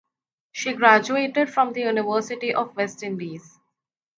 [0.51, 3.59] She graduated from the University of the West Indies